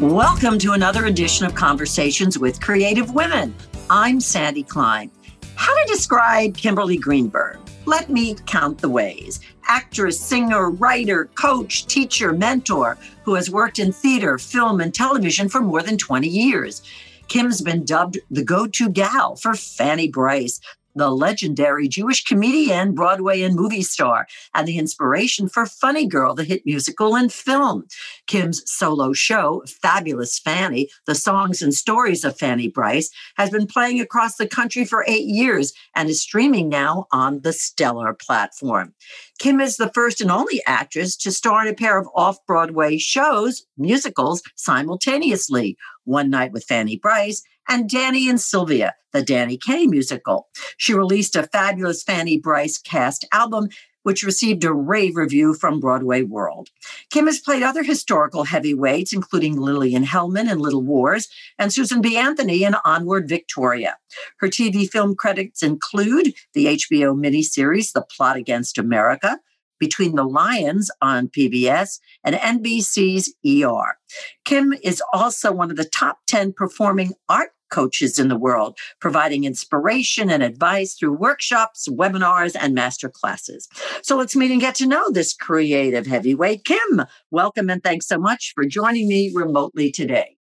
[0.00, 3.54] Welcome to another edition of Conversations with Creative Women.
[3.90, 5.10] I'm Sandy Klein.
[5.56, 7.58] How to describe Kimberly Greenberg?
[7.84, 9.40] Let me count the ways.
[9.68, 15.60] Actress, singer, writer, coach, teacher, mentor, who has worked in theater, film, and television for
[15.60, 16.80] more than 20 years.
[17.28, 20.62] Kim's been dubbed the go to gal for Fanny Brice,
[20.94, 26.44] the legendary Jewish comedian, Broadway and movie star, and the inspiration for Funny Girl, the
[26.44, 27.84] hit musical and film.
[28.26, 34.00] Kim's solo show, Fabulous Fanny, the songs and stories of Fanny Brice, has been playing
[34.00, 38.94] across the country for eight years and is streaming now on the Stellar platform.
[39.38, 42.98] Kim is the first and only actress to star in a pair of off Broadway
[42.98, 49.86] shows, musicals, simultaneously One Night with Fanny Brice and Danny and Sylvia, the Danny Kaye
[49.86, 50.48] musical.
[50.76, 53.68] She released a fabulous Fanny Brice cast album,
[54.02, 56.70] which received a rave review from Broadway World.
[57.10, 62.16] Kim has played other historical heavyweights, including Lillian Hellman in Little Wars and Susan B.
[62.16, 63.96] Anthony in Onward Victoria.
[64.38, 69.38] Her TV film credits include the HBO miniseries The Plot Against America,
[69.80, 73.98] between the Lions on PBS and NBC's ER.
[74.44, 79.44] Kim is also one of the top 10 performing art coaches in the world, providing
[79.44, 83.68] inspiration and advice through workshops, webinars, and master classes.
[84.02, 86.64] So let's meet and get to know this creative heavyweight.
[86.64, 90.36] Kim, welcome and thanks so much for joining me remotely today.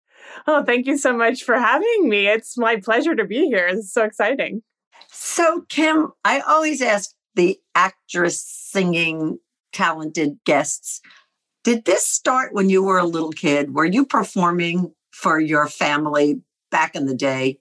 [0.47, 2.27] Oh, thank you so much for having me.
[2.29, 3.67] It's my pleasure to be here.
[3.67, 4.63] It's so exciting.
[5.11, 9.39] So, Kim, I always ask the actress, singing,
[9.73, 11.01] talented guests.
[11.65, 13.75] Did this start when you were a little kid?
[13.75, 16.41] Were you performing for your family
[16.77, 17.59] back in the day?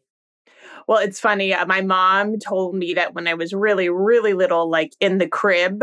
[0.90, 1.54] Well, it's funny.
[1.54, 5.28] Uh, my mom told me that when I was really, really little, like in the
[5.28, 5.82] crib,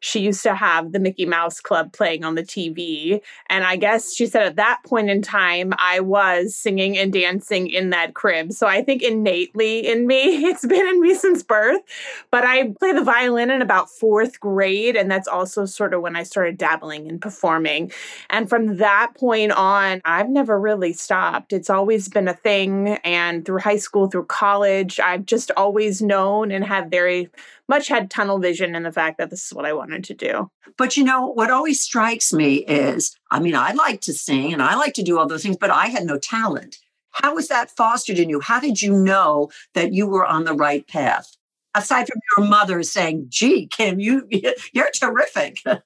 [0.00, 3.20] she used to have the Mickey Mouse Club playing on the TV.
[3.48, 7.68] And I guess she said at that point in time, I was singing and dancing
[7.68, 8.52] in that crib.
[8.52, 11.82] So I think innately in me, it's been in me since birth.
[12.30, 14.96] But I play the violin in about fourth grade.
[14.96, 17.90] And that's also sort of when I started dabbling in performing.
[18.30, 21.52] And from that point on, I've never really stopped.
[21.52, 22.98] It's always been a thing.
[23.04, 27.30] And through high school, through college, I've just always known and had very
[27.68, 30.50] much had tunnel vision in the fact that this is what I wanted to do.
[30.76, 34.62] But you know, what always strikes me is I mean, I like to sing and
[34.62, 36.78] I like to do all those things, but I had no talent.
[37.12, 38.40] How was that fostered in you?
[38.40, 41.37] How did you know that you were on the right path?
[41.74, 44.26] Aside from your mother saying, gee, Kim, you,
[44.72, 45.60] you're terrific.
[45.66, 45.82] well,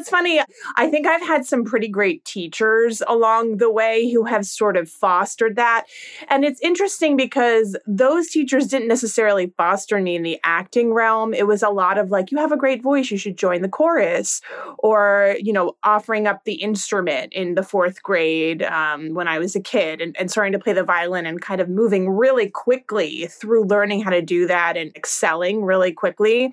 [0.00, 0.40] it's funny.
[0.76, 4.88] I think I've had some pretty great teachers along the way who have sort of
[4.88, 5.84] fostered that.
[6.28, 11.34] And it's interesting because those teachers didn't necessarily foster me in the acting realm.
[11.34, 13.68] It was a lot of like, you have a great voice, you should join the
[13.68, 14.40] chorus,
[14.78, 19.56] or, you know, offering up the instrument in the fourth grade um, when I was
[19.56, 23.26] a kid and, and starting to play the violin and kind of moving really quickly
[23.26, 26.52] through learning how to do that and excelling really quickly.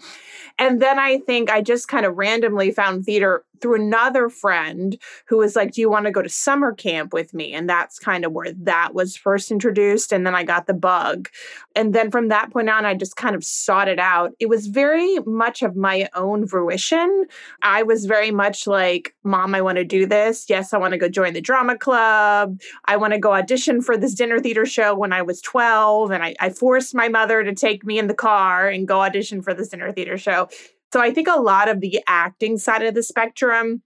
[0.58, 5.38] And then I think I just kind of randomly found theater through another friend who
[5.38, 7.54] was like, Do you want to go to summer camp with me?
[7.54, 10.12] And that's kind of where that was first introduced.
[10.12, 11.30] And then I got the bug.
[11.74, 14.34] And then from that point on, I just kind of sought it out.
[14.40, 17.26] It was very much of my own fruition.
[17.62, 20.46] I was very much like, Mom, I want to do this.
[20.50, 22.60] Yes, I want to go join the drama club.
[22.86, 26.12] I want to go audition for this dinner theater show when I was 12.
[26.12, 29.42] And I, I forced my mother to take me in the car and go audition
[29.42, 30.50] for this dinner theater show.
[30.92, 33.82] So I think a lot of the acting side of the spectrum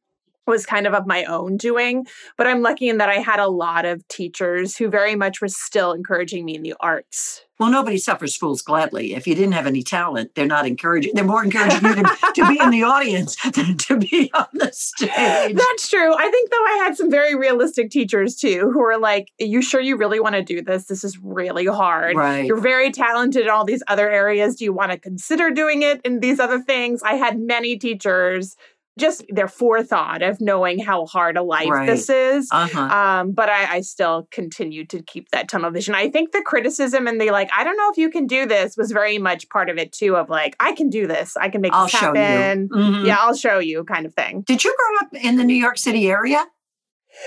[0.48, 3.48] was kind of of my own doing, but I'm lucky in that I had a
[3.48, 7.44] lot of teachers who very much were still encouraging me in the arts.
[7.60, 9.16] Well, nobody suffers fools gladly.
[9.16, 11.14] If you didn't have any talent, they're not encouraging.
[11.16, 14.72] They're more encouraging you to, to be in the audience than to be on the
[14.72, 15.56] stage.
[15.56, 16.14] That's true.
[16.16, 19.82] I think though I had some very realistic teachers too, who were like, "You sure
[19.82, 20.86] you really want to do this?
[20.86, 22.16] This is really hard.
[22.16, 22.46] Right.
[22.46, 24.58] You're very talented in all these other areas.
[24.58, 28.56] Do you want to consider doing it in these other things?" I had many teachers
[28.98, 31.86] just their forethought of knowing how hard a life right.
[31.86, 32.50] this is.
[32.52, 32.80] Uh-huh.
[32.80, 35.96] Um, but I, I, still continue to keep that tunnel vision.
[35.96, 38.76] I think the criticism and the like, I don't know if you can do this
[38.76, 41.38] was very much part of it too, of like, I can do this.
[41.38, 42.70] I can make I'll this happen.
[42.70, 43.06] Mm-hmm.
[43.06, 44.42] Yeah, I'll show you kind of thing.
[44.42, 46.46] Did you grow up in the New York City area?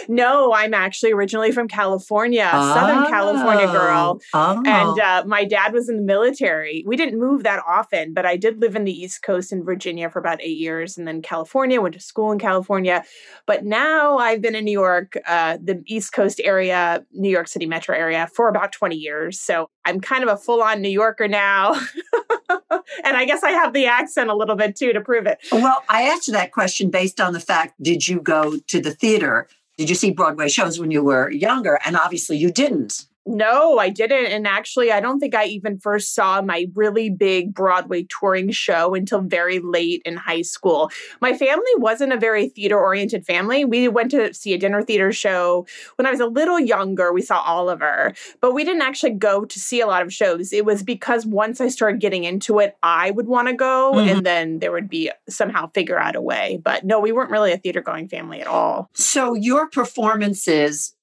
[0.09, 2.75] No, I'm actually originally from California, oh.
[2.75, 4.21] Southern California girl.
[4.35, 4.63] Oh.
[4.65, 6.85] And uh, my dad was in the military.
[6.87, 10.11] We didn't move that often, but I did live in the East Coast in Virginia
[10.11, 13.05] for about eight years and then California, went to school in California.
[13.47, 17.67] But now I've been in New York, uh, the East Coast area, New York City
[17.67, 19.41] metro area for about 20 years.
[19.41, 21.75] So I'm kind of a full on New Yorker now.
[23.05, 25.39] and I guess I have the accent a little bit too to prove it.
[25.51, 28.93] Well, I asked you that question based on the fact did you go to the
[28.93, 29.49] theater
[29.81, 31.79] did you see Broadway shows when you were younger?
[31.87, 33.07] And obviously you didn't.
[33.27, 34.27] No, I didn't.
[34.27, 38.95] And actually, I don't think I even first saw my really big Broadway touring show
[38.95, 40.91] until very late in high school.
[41.21, 43.65] My family wasn't a very theater oriented family.
[43.65, 47.13] We went to see a dinner theater show when I was a little younger.
[47.13, 50.53] We saw Oliver, but we didn't actually go to see a lot of shows.
[50.53, 54.09] It was because once I started getting into it, I would want to go mm-hmm.
[54.09, 56.59] and then there would be somehow figure out a way.
[56.63, 58.89] But no, we weren't really a theater going family at all.
[58.95, 60.95] So your performances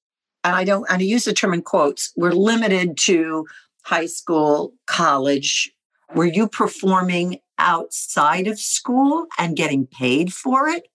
[0.44, 3.46] and I don't, and I use the term in quotes, we're limited to
[3.84, 5.70] high school, college.
[6.14, 10.88] Were you performing outside of school and getting paid for it?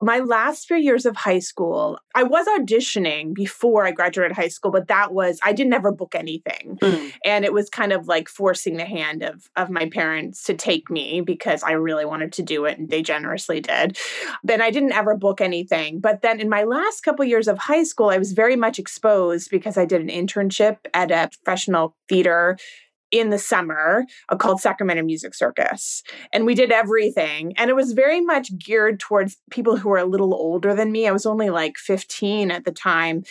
[0.00, 4.70] My last few years of high school, I was auditioning before I graduated high school,
[4.70, 6.78] but that was I didn't ever book anything.
[6.82, 7.12] Mm.
[7.24, 10.90] And it was kind of like forcing the hand of of my parents to take
[10.90, 13.96] me because I really wanted to do it and they generously did.
[14.42, 16.00] Then I didn't ever book anything.
[16.00, 19.50] But then in my last couple years of high school, I was very much exposed
[19.50, 22.56] because I did an internship at a professional theater
[23.14, 26.02] in the summer uh, called Sacramento Music Circus.
[26.32, 27.54] And we did everything.
[27.56, 31.06] And it was very much geared towards people who were a little older than me.
[31.06, 33.22] I was only like 15 at the time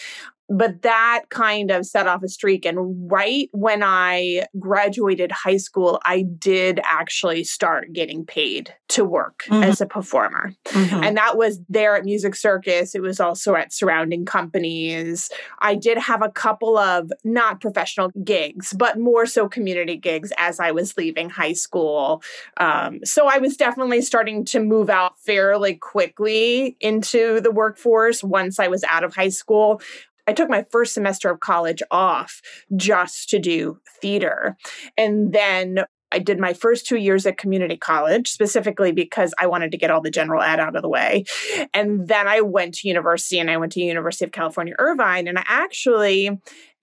[0.53, 2.65] but that kind of set off a streak.
[2.65, 9.44] And right when I graduated high school, I did actually start getting paid to work
[9.47, 9.63] mm-hmm.
[9.63, 10.53] as a performer.
[10.65, 11.03] Mm-hmm.
[11.03, 12.94] And that was there at Music Circus.
[12.94, 15.29] It was also at surrounding companies.
[15.59, 20.59] I did have a couple of not professional gigs, but more so community gigs as
[20.59, 22.21] I was leaving high school.
[22.57, 28.59] Um, so I was definitely starting to move out fairly quickly into the workforce once
[28.59, 29.81] I was out of high school.
[30.28, 32.42] I took my first semester of college off
[32.75, 34.58] just to do theater.
[34.98, 39.72] And then I did my first two years at community college, specifically because I wanted
[39.72, 41.25] to get all the general ed out of the way.
[41.74, 45.28] And then I went to university and I went to University of California, Irvine.
[45.28, 46.30] And I actually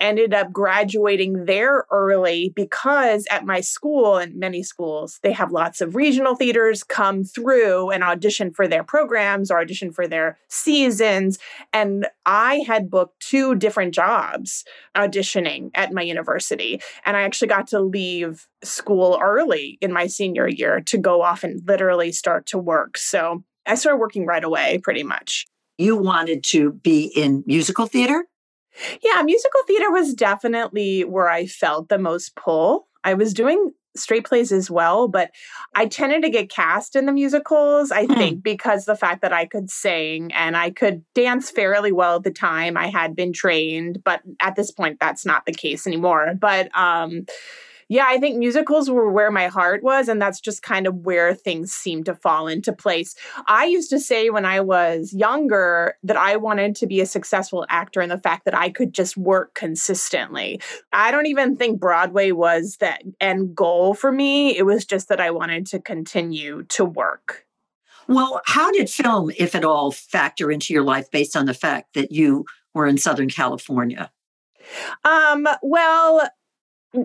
[0.00, 5.81] ended up graduating there early because at my school and many schools, they have lots
[5.81, 11.38] of regional theaters come through and audition for their programs or audition for their seasons.
[11.73, 14.64] And I had booked two different jobs
[14.97, 16.81] auditioning at my university.
[17.05, 21.44] And I actually got to leave school early in my senior year to go off
[21.44, 22.96] and literally start to work.
[22.99, 25.46] So I started working right away, pretty much.
[25.79, 28.25] You wanted to be in musical theater?
[29.03, 32.88] Yeah, musical theater was definitely where I felt the most pull.
[33.05, 35.31] I was doing straight plays as well, but
[35.75, 38.15] I tended to get cast in the musicals, I hmm.
[38.15, 42.23] think, because the fact that I could sing and I could dance fairly well at
[42.23, 42.77] the time.
[42.77, 46.35] I had been trained, but at this point that's not the case anymore.
[46.38, 47.27] But um
[47.91, 51.35] yeah, I think musicals were where my heart was, and that's just kind of where
[51.35, 53.17] things seem to fall into place.
[53.49, 57.67] I used to say when I was younger that I wanted to be a successful
[57.69, 60.61] actor, and the fact that I could just work consistently.
[60.93, 64.57] I don't even think Broadway was that end goal for me.
[64.57, 67.45] It was just that I wanted to continue to work.
[68.07, 71.95] Well, how did film, if at all, factor into your life based on the fact
[71.95, 74.13] that you were in Southern California?
[75.05, 76.29] Um, well,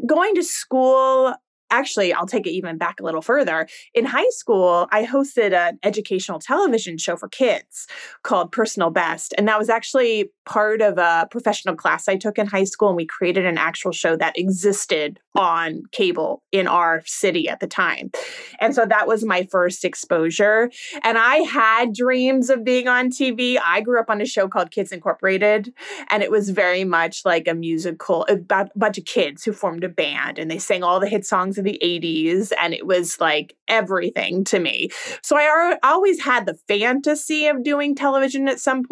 [0.06, 1.34] going to school
[1.70, 3.68] actually, I'll take it even back a little further.
[3.94, 7.88] In high school, I hosted an educational television show for kids
[8.24, 9.34] called Personal Best.
[9.38, 12.90] And that was actually part of a professional class I took in high school.
[12.90, 17.68] And we created an actual show that existed on cable in our city at the
[17.68, 18.12] time.
[18.60, 20.72] And so that was my first exposure.
[21.04, 23.58] And I had dreams of being on TV.
[23.64, 25.74] I grew up on a show called Kids Incorporated,
[26.10, 29.84] and it was very much like a musical about a bunch of kids who formed
[29.84, 32.52] a band and they sang all the hit songs of the 80s.
[32.62, 34.90] And it was like everything to me.
[35.22, 38.84] So I always had the fantasy of doing television at some.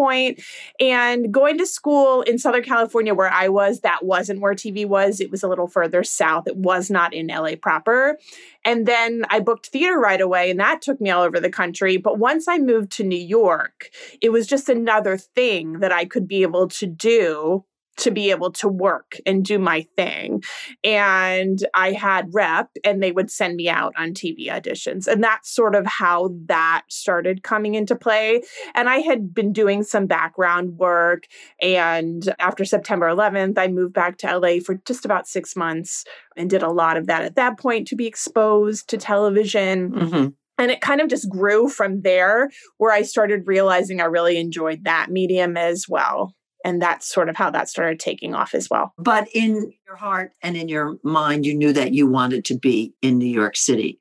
[0.79, 5.19] And going to school in Southern California, where I was, that wasn't where TV was.
[5.19, 6.47] It was a little further South.
[6.47, 8.17] It was not in LA proper.
[8.65, 11.97] And then I booked theater right away, and that took me all over the country.
[11.97, 13.89] But once I moved to New York,
[14.21, 17.65] it was just another thing that I could be able to do
[17.97, 20.43] to be able to work and do my thing.
[20.83, 25.07] And I had rep and they would send me out on TV auditions.
[25.07, 28.41] And that's sort of how that started coming into play.
[28.73, 31.23] And I had been doing some background work.
[31.61, 36.49] And after September 11th, I moved back to LA for just about six months and
[36.49, 39.91] did a lot of that at that point to be exposed to television.
[39.91, 40.27] Mm-hmm.
[40.59, 44.83] And it kind of just grew from there, where I started realizing I really enjoyed
[44.83, 48.93] that medium as well and that's sort of how that started taking off as well.
[48.97, 52.93] But in your heart and in your mind, you knew that you wanted to be
[53.01, 53.99] in New York City.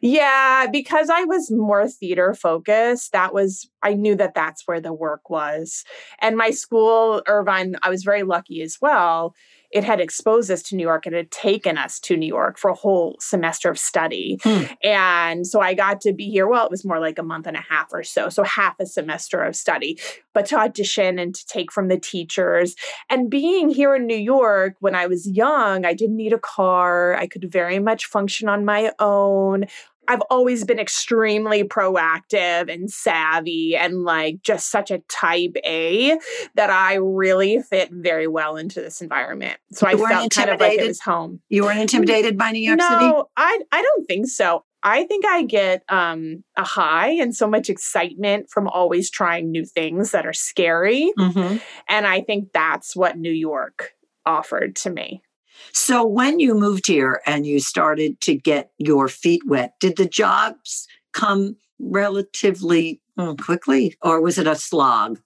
[0.00, 4.92] Yeah, because I was more theater focused, that was, I knew that that's where the
[4.92, 5.84] work was.
[6.20, 9.34] And my school, Irvine, I was very lucky as well.
[9.72, 11.06] It had exposed us to New York.
[11.06, 14.38] It had taken us to New York for a whole semester of study.
[14.42, 14.64] Hmm.
[14.84, 16.46] And so I got to be here.
[16.46, 18.28] Well, it was more like a month and a half or so.
[18.28, 19.98] So half a semester of study,
[20.34, 22.76] but to audition and to take from the teachers.
[23.08, 27.14] And being here in New York when I was young, I didn't need a car.
[27.14, 29.66] I could very much function on my own.
[30.08, 36.18] I've always been extremely proactive and savvy and like just such a type A
[36.54, 39.58] that I really fit very well into this environment.
[39.72, 41.40] So you I felt kind of like it was home.
[41.48, 43.04] You weren't intimidated by New York no, City?
[43.04, 44.64] No, I I don't think so.
[44.82, 49.64] I think I get um, a high and so much excitement from always trying new
[49.64, 51.12] things that are scary.
[51.16, 51.58] Mm-hmm.
[51.88, 53.92] And I think that's what New York
[54.26, 55.22] offered to me.
[55.72, 60.06] So when you moved here and you started to get your feet wet, did the
[60.06, 65.20] jobs come relatively hmm, quickly or was it a slog?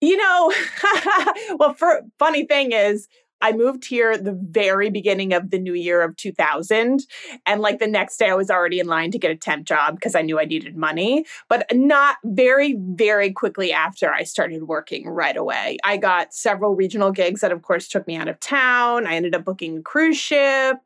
[0.00, 0.52] You know,
[1.58, 3.08] well, for funny thing is,
[3.40, 7.06] I moved here the very beginning of the new year of 2000.
[7.46, 9.94] And like the next day, I was already in line to get a temp job
[9.94, 11.24] because I knew I needed money.
[11.48, 15.78] But not very, very quickly after, I started working right away.
[15.84, 19.06] I got several regional gigs that, of course, took me out of town.
[19.06, 20.76] I ended up booking a cruise ship.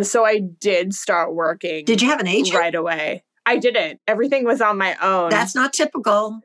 [0.00, 1.84] So I did start working.
[1.84, 2.58] Did you have an agent?
[2.58, 3.24] Right away.
[3.44, 4.00] I didn't.
[4.06, 5.30] Everything was on my own.
[5.30, 6.40] That's not typical.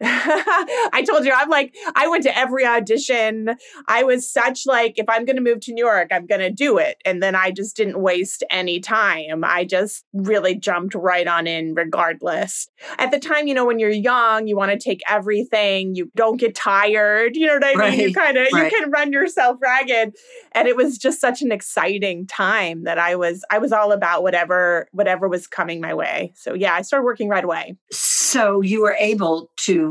[0.02, 3.50] I told you, I'm like, I went to every audition.
[3.86, 6.50] I was such like, if I'm going to move to New York, I'm going to
[6.50, 6.96] do it.
[7.04, 9.44] And then I just didn't waste any time.
[9.44, 12.68] I just really jumped right on in regardless.
[12.98, 15.94] At the time, you know, when you're young, you want to take everything.
[15.94, 17.36] You don't get tired.
[17.36, 17.90] You know what I right.
[17.90, 18.08] mean?
[18.08, 18.72] You kind of, right.
[18.72, 20.14] you can run yourself ragged.
[20.52, 24.22] And it was just such an exciting time that I was, I was all about
[24.22, 26.32] whatever, whatever was coming my way.
[26.36, 27.76] So yeah, I started working right away.
[27.92, 29.89] So you were able to,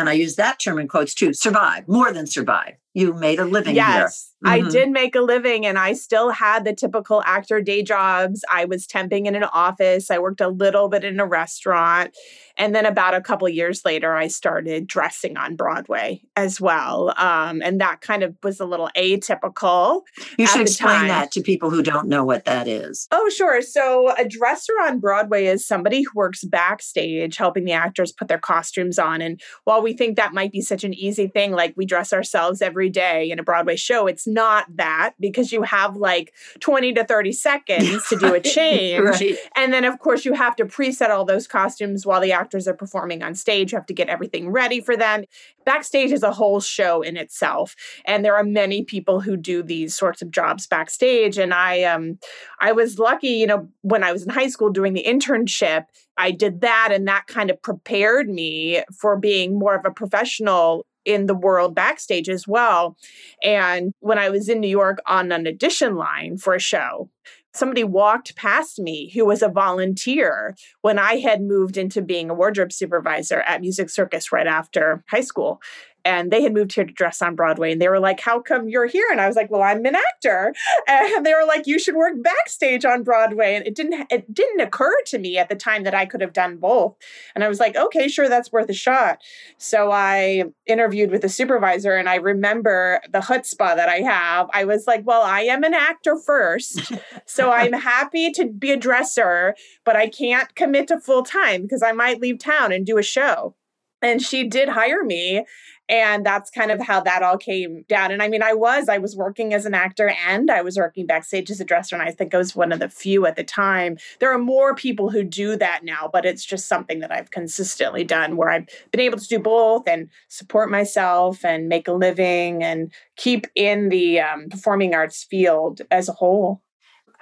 [0.00, 2.74] and I use that term in quotes too, survive, more than survive.
[2.92, 4.66] You made a living yes, mm-hmm.
[4.66, 8.44] I did make a living and I still had the typical actor day jobs.
[8.50, 10.10] I was temping in an office.
[10.10, 12.16] I worked a little bit in a restaurant.
[12.58, 17.12] And then about a couple years later, I started dressing on Broadway as well.
[17.18, 20.02] Um, and that kind of was a little atypical.
[20.38, 21.08] You should explain time.
[21.08, 23.08] that to people who don't know what that is.
[23.12, 23.60] Oh, sure.
[23.60, 28.38] So a dresser on Broadway is somebody who works backstage helping the actors put their
[28.38, 29.20] costumes on.
[29.20, 32.62] And while we think that might be such an easy thing, like we dress ourselves
[32.62, 34.06] every every day in a Broadway show.
[34.06, 39.02] It's not that because you have like 20 to 30 seconds to do a change.
[39.02, 39.36] right.
[39.56, 42.74] And then, of course, you have to preset all those costumes while the actors are
[42.74, 43.72] performing on stage.
[43.72, 45.24] You have to get everything ready for them.
[45.64, 47.74] Backstage is a whole show in itself.
[48.04, 51.38] And there are many people who do these sorts of jobs backstage.
[51.38, 52.18] And I um
[52.60, 55.86] I was lucky, you know, when I was in high school doing the internship,
[56.18, 60.86] I did that and that kind of prepared me for being more of a professional
[61.06, 62.96] in the world backstage as well.
[63.42, 67.08] And when I was in New York on an audition line for a show,
[67.54, 72.34] somebody walked past me who was a volunteer when I had moved into being a
[72.34, 75.60] wardrobe supervisor at Music Circus right after high school
[76.06, 77.72] and they had moved here to dress on Broadway.
[77.72, 79.08] And they were like, How come you're here?
[79.10, 80.54] And I was like, Well, I'm an actor.
[80.88, 83.56] And they were like, You should work backstage on Broadway.
[83.56, 86.32] And it didn't it didn't occur to me at the time that I could have
[86.32, 86.94] done both.
[87.34, 89.20] And I was like, Okay, sure, that's worth a shot.
[89.58, 94.48] So I interviewed with the supervisor and I remember the chutzpah that I have.
[94.52, 96.92] I was like, Well, I am an actor first.
[97.26, 101.82] so I'm happy to be a dresser, but I can't commit to full time because
[101.82, 103.56] I might leave town and do a show.
[104.02, 105.44] And she did hire me
[105.88, 108.10] and that's kind of how that all came down.
[108.10, 111.06] And I mean, I was, I was working as an actor and I was working
[111.06, 111.94] backstage as a dresser.
[111.94, 113.96] And I think I was one of the few at the time.
[114.18, 118.04] There are more people who do that now, but it's just something that I've consistently
[118.04, 122.64] done where I've been able to do both and support myself and make a living
[122.64, 126.62] and keep in the um, performing arts field as a whole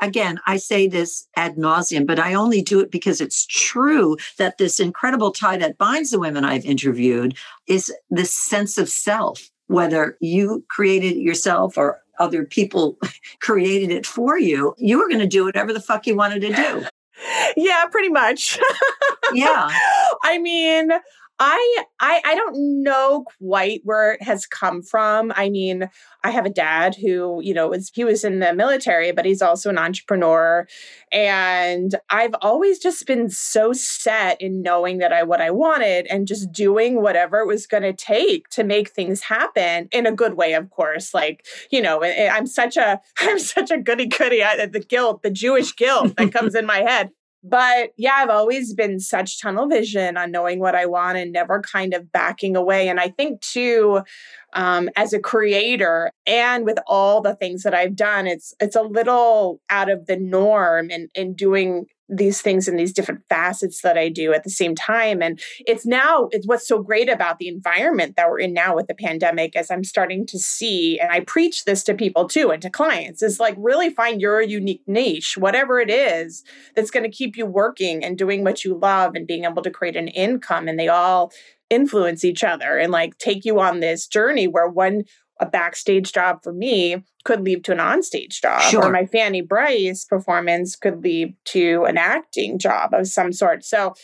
[0.00, 4.58] again, I say this ad nauseum, but I only do it because it's true that
[4.58, 7.36] this incredible tie that binds the women I've interviewed
[7.66, 12.98] is this sense of self, whether you created it yourself or other people
[13.40, 16.52] created it for you, you were going to do whatever the fuck you wanted to
[16.52, 16.84] do.
[17.56, 18.58] Yeah, pretty much.
[19.32, 19.70] yeah.
[20.24, 20.90] I mean,
[21.38, 25.32] I I I don't know quite where it has come from.
[25.34, 25.88] I mean,
[26.22, 29.42] I have a dad who, you know, was he was in the military, but he's
[29.42, 30.66] also an entrepreneur.
[31.10, 36.28] And I've always just been so set in knowing that I what I wanted and
[36.28, 40.34] just doing whatever it was going to take to make things happen in a good
[40.34, 41.12] way, of course.
[41.12, 44.38] Like, you know, I'm such a I'm such a goody goody.
[44.40, 47.10] The guilt, the Jewish guilt that comes in my head
[47.46, 51.60] But yeah, I've always been such tunnel vision on knowing what I want and never
[51.60, 52.88] kind of backing away.
[52.88, 54.00] And I think too,
[54.54, 58.82] um, as a creator and with all the things that I've done, it's it's a
[58.82, 63.96] little out of the norm in, in doing these things in these different facets that
[63.96, 65.22] I do at the same time.
[65.22, 68.88] And it's now, it's what's so great about the environment that we're in now with
[68.88, 72.60] the pandemic, as I'm starting to see, and I preach this to people too and
[72.62, 76.44] to clients, is like really find your unique niche, whatever it is
[76.76, 79.70] that's going to keep you working and doing what you love and being able to
[79.70, 80.68] create an income.
[80.68, 81.32] And they all
[81.70, 85.04] influence each other and like take you on this journey where one
[85.40, 88.84] a backstage job for me could lead to an onstage job sure.
[88.84, 93.94] or my fanny brice performance could lead to an acting job of some sort so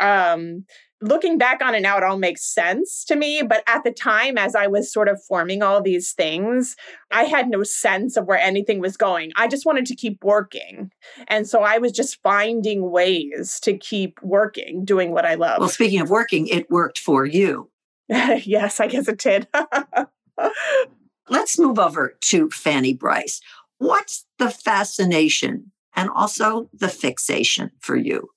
[0.00, 0.64] um
[1.04, 3.42] looking back on it now, it all makes sense to me.
[3.42, 6.76] But at the time, as I was sort of forming all these things,
[7.10, 9.32] I had no sense of where anything was going.
[9.36, 10.90] I just wanted to keep working.
[11.28, 15.60] And so I was just finding ways to keep working, doing what I love.
[15.60, 17.70] Well, speaking of working, it worked for you.
[18.08, 19.48] yes, I guess it did.
[21.28, 23.40] Let's move over to Fanny Brice.
[23.78, 28.30] What's the fascination and also the fixation for you?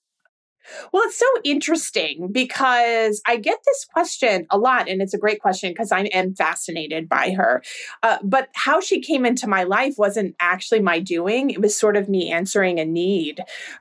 [0.92, 5.42] Well, it's so interesting because I get this question a lot, and it's a great
[5.42, 7.64] question because I am fascinated by her.
[8.04, 11.96] Uh, but how she came into my life wasn't actually my doing; it was sort
[11.96, 13.40] of me answering a need.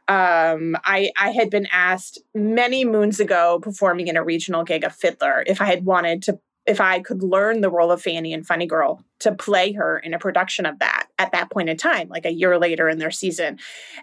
[0.09, 4.95] Um, I, I had been asked many moons ago, performing in a regional gig of
[4.95, 8.47] Fiddler, if I had wanted to if I could learn the role of Fanny and
[8.47, 12.09] Funny Girl to play her in a production of that at that point in time,
[12.09, 13.59] like a year later in their season.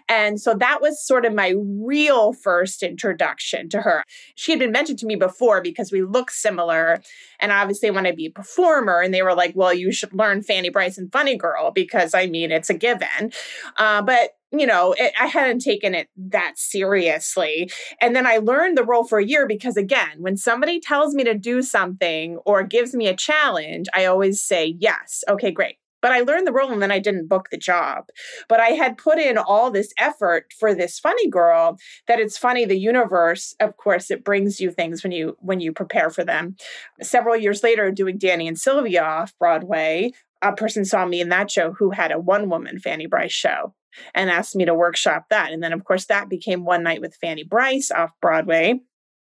[0.08, 4.02] And so that was sort of my real first introduction to her.
[4.34, 7.00] She had been mentioned to me before because we look similar
[7.38, 9.00] and obviously want to be a performer.
[9.00, 12.26] And they were like, well, you should learn Fanny Brice and Funny Girl because I
[12.26, 13.32] mean, it's a given.
[13.76, 17.70] Uh, but you know, it, I hadn't taken it that seriously.
[18.00, 21.24] And then I learned the role for a year because, again, when somebody tells me
[21.24, 25.76] to do something or gives me a challenge, I always say, yes, okay, great.
[26.04, 28.08] But I learned the role and then I didn't book the job.
[28.46, 32.66] But I had put in all this effort for this funny girl that it's funny
[32.66, 36.56] the universe, of course, it brings you things when you when you prepare for them.
[37.00, 40.10] Several years later, doing Danny and Sylvia off Broadway,
[40.42, 43.72] a person saw me in that show who had a one woman Fanny Brice show
[44.14, 45.52] and asked me to workshop that.
[45.52, 48.80] And then, of course, that became One Night with Fanny Brice off Broadway.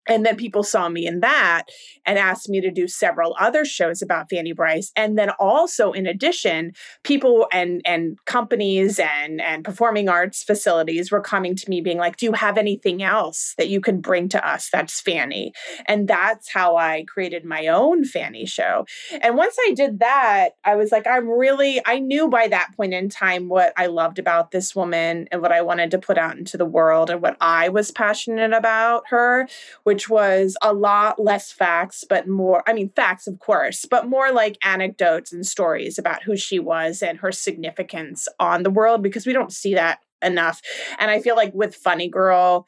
[0.09, 1.64] And then people saw me in that
[2.07, 4.90] and asked me to do several other shows about Fanny Brice.
[4.97, 6.73] And then also, in addition,
[7.05, 12.16] people and and companies and and performing arts facilities were coming to me being like,
[12.16, 15.53] "Do you have anything else that you can bring to us that's Fanny?"
[15.87, 18.87] And that's how I created my own Fanny show.
[19.21, 22.94] And once I did that, I was like, I'm really I knew by that point
[22.94, 26.37] in time what I loved about this woman and what I wanted to put out
[26.37, 29.49] into the world and what I was passionate about her,
[29.85, 34.07] which which was a lot less facts, but more, I mean, facts, of course, but
[34.07, 39.03] more like anecdotes and stories about who she was and her significance on the world
[39.03, 40.63] because we don't see that enough.
[41.01, 42.65] And I feel like with Funny Girl,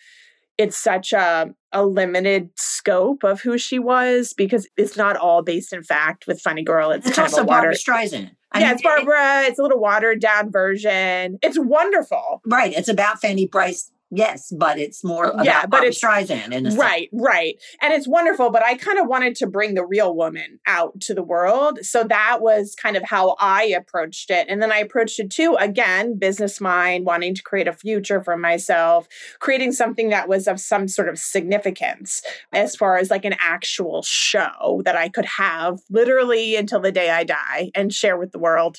[0.58, 5.72] it's such a, a limited scope of who she was because it's not all based
[5.72, 6.90] in fact with Funny Girl.
[6.90, 8.32] It's, it's kind also of a Barbra Streisand.
[8.50, 9.42] I yeah, mean, it's Barbra.
[9.42, 11.38] It, it's a little watered down version.
[11.42, 12.42] It's wonderful.
[12.44, 12.72] Right.
[12.76, 16.74] It's about Fanny Brice Yes, but it's more about yeah, but it's Streisand in a
[16.74, 18.50] right, right, and it's wonderful.
[18.50, 22.02] But I kind of wanted to bring the real woman out to the world, so
[22.04, 24.48] that was kind of how I approached it.
[24.48, 28.36] And then I approached it too, again, business mind, wanting to create a future for
[28.36, 29.06] myself,
[29.38, 34.02] creating something that was of some sort of significance as far as like an actual
[34.02, 38.40] show that I could have literally until the day I die and share with the
[38.40, 38.78] world.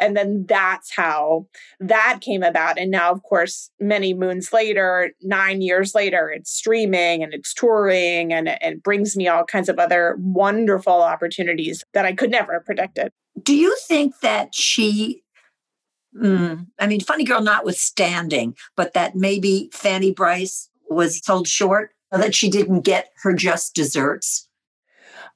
[0.00, 1.46] And then that's how
[1.78, 2.78] that came about.
[2.78, 7.52] And now, of course, many moons later later, nine years later, it's streaming and it's
[7.52, 12.54] touring and it brings me all kinds of other wonderful opportunities that I could never
[12.54, 13.12] have predicted.
[13.42, 15.22] Do you think that she,
[16.16, 22.34] mm, I mean, Funny Girl notwithstanding, but that maybe Fanny Brice was sold short, that
[22.34, 24.48] she didn't get her just desserts?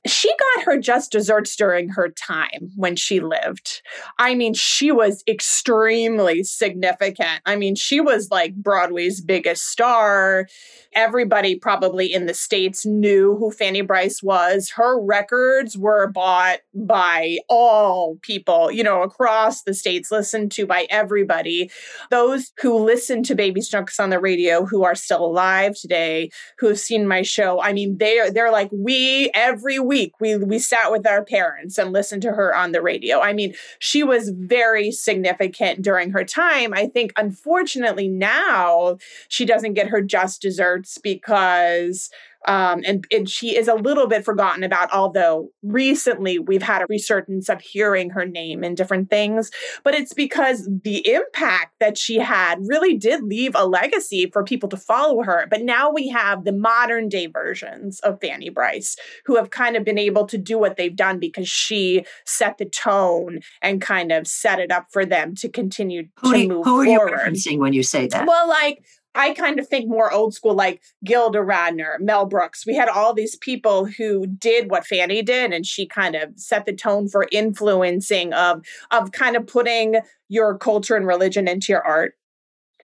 [0.06, 3.82] She got her just desserts during her time when she lived.
[4.18, 7.40] I mean, she was extremely significant.
[7.44, 10.46] I mean, she was like Broadway's biggest star.
[10.94, 14.70] Everybody probably in the States knew who Fanny Brice was.
[14.70, 20.86] Her records were bought by all people, you know, across the States, listened to by
[20.88, 21.70] everybody.
[22.10, 26.68] Those who listen to Baby Snooks on the radio who are still alive today, who
[26.68, 30.58] have seen my show, I mean, they're they're like, we every week week we we
[30.58, 33.20] sat with our parents and listened to her on the radio.
[33.20, 36.74] I mean, she was very significant during her time.
[36.74, 42.10] I think unfortunately now she doesn't get her just desserts because
[42.46, 46.86] um, and, and she is a little bit forgotten about, although recently we've had a
[46.88, 49.50] resurgence of hearing her name in different things.
[49.82, 54.68] But it's because the impact that she had really did leave a legacy for people
[54.68, 55.46] to follow her.
[55.50, 59.84] But now we have the modern day versions of Fanny Brice who have kind of
[59.84, 64.26] been able to do what they've done because she set the tone and kind of
[64.26, 67.58] set it up for them to continue who to you, move who are you referencing
[67.58, 68.26] when you say that?
[68.26, 68.84] Well, like
[69.16, 72.66] I kind of think more old school, like Gilda Radner, Mel Brooks.
[72.66, 76.66] We had all these people who did what Fanny did, and she kind of set
[76.66, 79.96] the tone for influencing of of kind of putting
[80.28, 82.14] your culture and religion into your art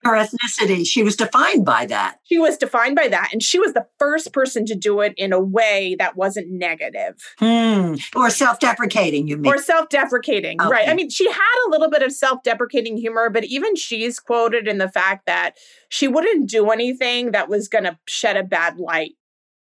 [0.04, 0.86] her ethnicity.
[0.86, 2.16] She was defined by that.
[2.24, 3.30] She was defined by that.
[3.32, 7.14] And she was the first person to do it in a way that wasn't negative.
[7.38, 7.94] Hmm.
[8.16, 9.52] Or self deprecating, you mean?
[9.52, 10.70] Or self deprecating, okay.
[10.70, 10.88] right.
[10.88, 14.66] I mean, she had a little bit of self deprecating humor, but even she's quoted
[14.66, 15.56] in the fact that
[15.88, 19.12] she wouldn't do anything that was going to shed a bad light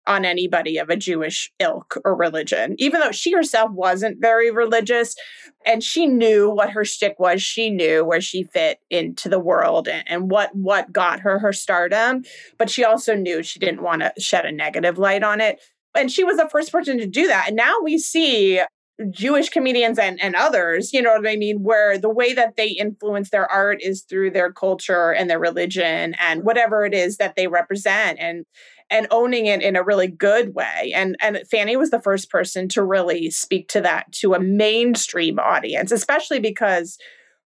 [0.06, 5.14] on anybody of a Jewish ilk or religion, even though she herself wasn't very religious
[5.64, 7.42] and she knew what her shtick was.
[7.42, 11.52] She knew where she fit into the world and, and what what got her her
[11.52, 12.24] stardom.
[12.58, 15.60] But she also knew she didn't want to shed a negative light on it.
[15.94, 17.48] And she was the first person to do that.
[17.48, 18.62] And now we see
[19.10, 22.68] Jewish comedians and, and others, you know what I mean, where the way that they
[22.68, 27.34] influence their art is through their culture and their religion and whatever it is that
[27.36, 28.18] they represent.
[28.20, 28.44] And
[28.92, 30.92] and owning it in a really good way.
[30.94, 35.38] And and Fanny was the first person to really speak to that to a mainstream
[35.38, 36.98] audience, especially because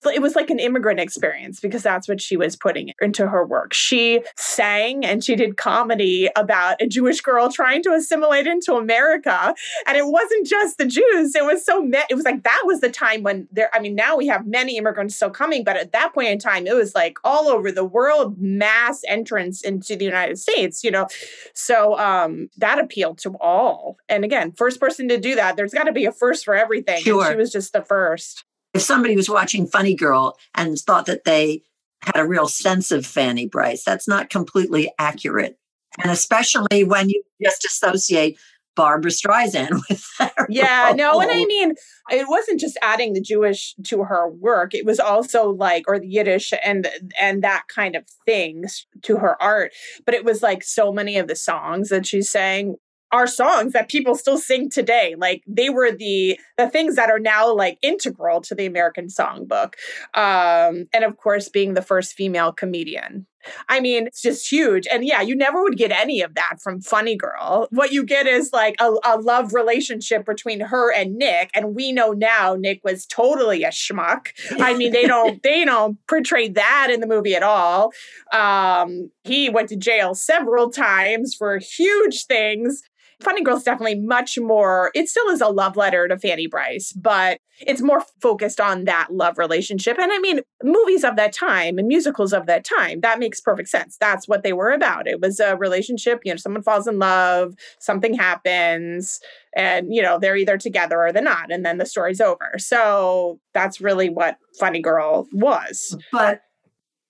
[0.09, 3.73] it was like an immigrant experience because that's what she was putting into her work.
[3.73, 9.55] She sang and she did comedy about a Jewish girl trying to assimilate into America.
[9.87, 11.35] And it wasn't just the Jews.
[11.35, 14.17] It was so, it was like that was the time when there, I mean, now
[14.17, 17.19] we have many immigrants still coming, but at that point in time, it was like
[17.25, 21.07] all over the world, mass entrance into the United States, you know?
[21.55, 23.99] So um, that appealed to all.
[24.09, 27.03] And again, first person to do that, there's got to be a first for everything.
[27.03, 27.25] Sure.
[27.25, 28.45] And she was just the first
[28.77, 31.63] if somebody was watching Funny Girl and thought that they
[32.03, 35.59] had a real sense of Fanny Brice, that's not completely accurate.
[36.03, 38.39] And especially when you just associate
[38.75, 40.35] Barbra Streisand with that.
[40.51, 40.97] Yeah, role.
[40.97, 41.75] no, and I mean,
[42.11, 46.07] it wasn't just adding the Jewish to her work; it was also like, or the
[46.07, 46.87] Yiddish and
[47.19, 49.73] and that kind of things to her art.
[50.05, 52.77] But it was like so many of the songs that she sang
[53.13, 55.15] are songs that people still sing today.
[55.17, 59.75] Like they were the the things that are now like integral to the american songbook.
[60.15, 63.27] Um and of course being the first female comedian
[63.69, 64.87] I mean, it's just huge.
[64.91, 67.69] And yeah, you never would get any of that from Funny Girl.
[67.71, 71.51] What you get is like a, a, love relationship between her and Nick.
[71.55, 74.29] And we know now Nick was totally a schmuck.
[74.61, 77.93] I mean, they don't they don't portray that in the movie at all.
[78.33, 82.83] Um, he went to jail several times for huge things.
[83.23, 86.93] Funny Girl is definitely much more, it still is a love letter to Fanny Brice,
[86.93, 89.99] but it's more focused on that love relationship.
[89.99, 93.71] And I mean, movies of that time and musicals of that time, that makes perfect
[93.71, 93.97] sense.
[93.99, 95.09] That's what they were about.
[95.09, 99.19] It was a relationship, you know, someone falls in love, something happens,
[99.55, 101.51] and, you know, they're either together or they're not.
[101.51, 102.53] And then the story's over.
[102.59, 105.97] So that's really what Funny Girl was.
[106.13, 106.43] But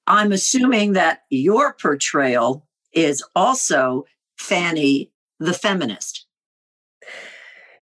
[0.07, 4.05] I'm assuming that your portrayal is also
[4.39, 6.27] Fanny the feminist?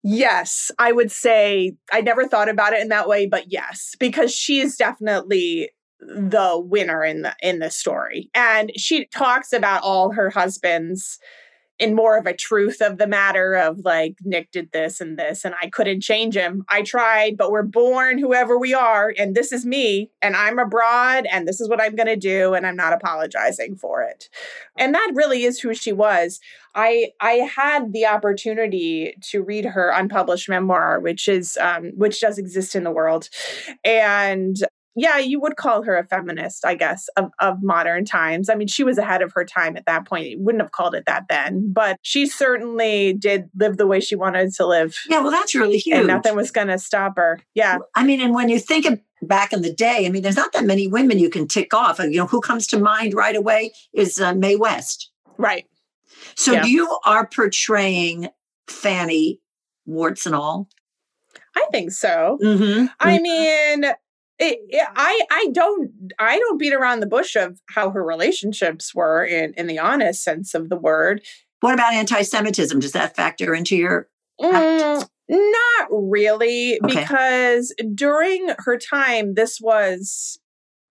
[0.03, 4.33] Yes, I would say I never thought about it in that way, but yes, because
[4.33, 8.29] she is definitely the winner in the in the story.
[8.33, 11.19] And she talks about all her husbands
[11.81, 15.43] in more of a truth of the matter of like Nick did this and this
[15.43, 16.63] and I couldn't change him.
[16.69, 21.25] I tried, but we're born whoever we are and this is me and I'm abroad
[21.31, 24.29] and this is what I'm going to do and I'm not apologizing for it.
[24.77, 26.39] And that really is who she was.
[26.75, 32.37] I I had the opportunity to read her unpublished memoir which is um which does
[32.37, 33.27] exist in the world.
[33.83, 34.55] And
[34.95, 38.49] yeah, you would call her a feminist, I guess, of, of modern times.
[38.49, 40.27] I mean, she was ahead of her time at that point.
[40.27, 44.15] You wouldn't have called it that then, but she certainly did live the way she
[44.15, 44.95] wanted to live.
[45.07, 45.97] Yeah, well, that's really huge.
[45.97, 47.39] And nothing was going to stop her.
[47.55, 47.77] Yeah.
[47.95, 50.51] I mean, and when you think of back in the day, I mean, there's not
[50.53, 51.99] that many women you can tick off.
[51.99, 55.09] You know, who comes to mind right away is uh, Mae West.
[55.37, 55.65] Right.
[56.35, 56.65] So yeah.
[56.65, 58.29] you are portraying
[58.67, 59.39] Fanny,
[59.85, 60.67] warts and all?
[61.55, 62.37] I think so.
[62.41, 62.85] Mm-hmm.
[62.99, 63.23] I mm-hmm.
[63.23, 63.93] mean,
[64.41, 68.93] it, it, I I don't I don't beat around the bush of how her relationships
[68.93, 71.21] were in in the honest sense of the word.
[71.61, 72.79] What about anti-Semitism?
[72.79, 74.09] Does that factor into your
[74.41, 77.01] Mm, not really, okay.
[77.01, 80.39] because during her time, this was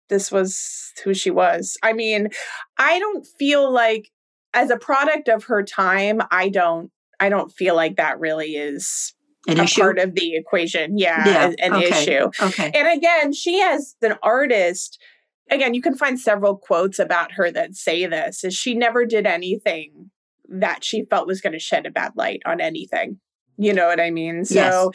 [0.09, 1.77] this was who she was.
[1.83, 2.29] I mean,
[2.77, 4.09] I don't feel like
[4.53, 9.13] as a product of her time, I don't I don't feel like that really is
[9.47, 9.81] an a issue?
[9.81, 10.97] part of the equation.
[10.97, 11.51] Yeah, yeah.
[11.59, 11.87] an, okay.
[11.87, 12.29] issue.
[12.41, 12.71] Okay.
[12.73, 15.01] And again, she as an artist,
[15.49, 19.25] again, you can find several quotes about her that say this is she never did
[19.25, 20.11] anything
[20.49, 23.19] that she felt was going to shed a bad light on anything.
[23.57, 24.45] You know what I mean?
[24.45, 24.87] So yes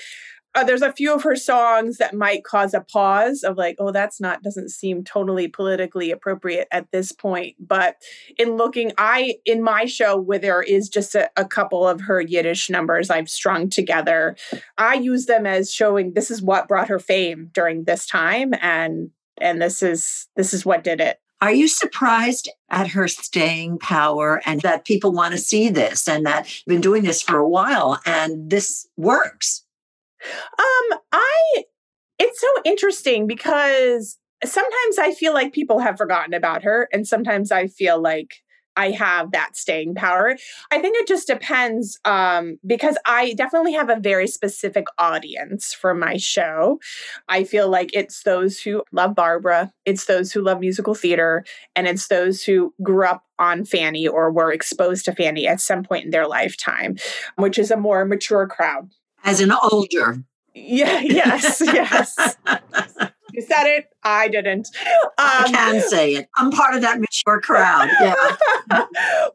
[0.55, 3.91] uh, there's a few of her songs that might cause a pause of like, oh,
[3.91, 7.57] that's not doesn't seem totally politically appropriate at this point.
[7.59, 7.97] But
[8.39, 12.21] in looking, I in my show where there is just a, a couple of her
[12.21, 14.37] Yiddish numbers I've strung together,
[14.79, 19.11] I use them as showing this is what brought her fame during this time, and
[19.41, 21.19] and this is this is what did it.
[21.41, 26.25] Are you surprised at her staying power and that people want to see this and
[26.25, 29.64] that been doing this for a while and this works?
[30.59, 31.65] Um, I
[32.19, 37.51] it's so interesting because sometimes I feel like people have forgotten about her, and sometimes
[37.51, 38.43] I feel like
[38.77, 40.37] I have that staying power.
[40.71, 45.95] I think it just depends um, because I definitely have a very specific audience for
[45.95, 46.81] my show.
[47.29, 51.45] I feel like it's those who love Barbra, it's those who love musical theater,
[51.77, 55.85] and it's those who grew up on Fanny or were exposed to Fanny at some
[55.85, 56.97] point in their lifetime,
[57.37, 58.91] which is a more mature crowd
[59.25, 60.23] as an older.
[60.55, 62.17] Yeah, yes, yes.
[63.33, 63.87] you said it.
[64.05, 64.69] I didn't.
[64.87, 66.29] Um, I can say it.
[66.37, 67.89] I'm part of that mature crowd.
[68.01, 68.15] Yeah.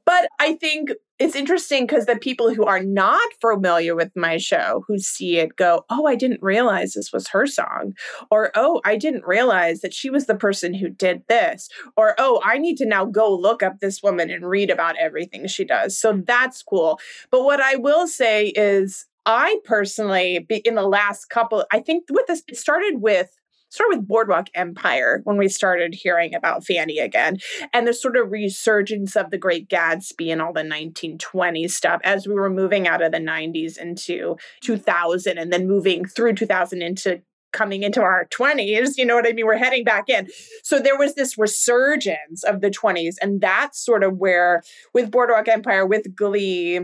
[0.06, 4.86] but I think it's interesting because the people who are not familiar with my show
[4.88, 7.94] who see it go, Oh, I didn't realize this was her song.
[8.32, 11.68] Or, Oh, I didn't realize that she was the person who did this.
[11.98, 15.46] Or, Oh, I need to now go look up this woman and read about everything
[15.48, 16.00] she does.
[16.00, 17.00] So that's cool.
[17.32, 22.28] But what I will say is, I personally, in the last couple, I think with
[22.28, 23.30] this, it started with
[23.70, 27.38] started with Boardwalk Empire when we started hearing about Fanny again,
[27.72, 32.28] and the sort of resurgence of the Great Gatsby and all the 1920s stuff as
[32.28, 37.22] we were moving out of the 90s into 2000, and then moving through 2000 into
[37.52, 39.44] coming into our 20s you know what i mean?
[39.44, 40.28] We're heading back in.
[40.64, 44.62] So there was this resurgence of the 20s and that's sort of where
[44.94, 46.82] with boardwalk empire with glee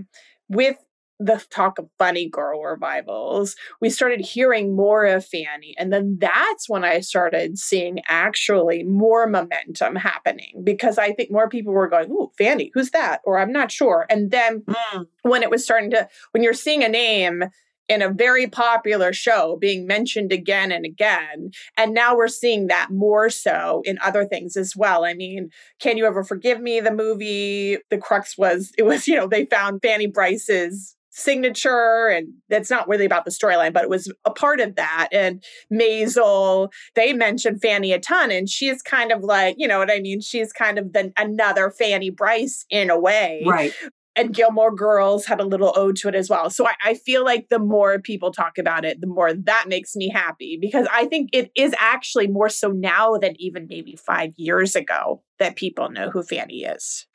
[0.50, 0.78] with
[1.20, 5.74] the talk of funny girl revivals, we started hearing more of Fanny.
[5.78, 11.50] And then that's when I started seeing actually more momentum happening because I think more
[11.50, 13.22] people were going, Ooh, Fanny, who's that?
[13.24, 14.06] Or I'm not sure.
[14.10, 15.08] And then mm.
[15.22, 17.44] when it was starting to, when you're seeing a name,
[17.88, 21.52] in a very popular show being mentioned again and again.
[21.78, 25.06] And now we're seeing that more so in other things as well.
[25.06, 25.50] I mean,
[25.80, 26.80] Can You Ever Forgive Me?
[26.80, 32.28] The movie, the crux was, it was, you know, they found Fanny Brice's signature and
[32.50, 36.70] that's not really about the storyline but it was a part of that and Maisel
[36.96, 40.20] they mentioned Fanny a ton and she's kind of like you know what I mean
[40.20, 43.74] she's kind of the another Fanny Brice in a way right
[44.16, 46.50] and Gilmore Girls had a little ode to it as well.
[46.50, 49.96] So I, I, feel like the more people talk about it, the more that makes
[49.96, 54.32] me happy because I think it is actually more so now than even maybe five
[54.38, 57.06] years ago that people know who Fanny is.